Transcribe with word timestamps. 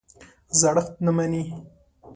زړښت 0.59 0.93
نه 1.05 1.11
مني. 1.17 1.43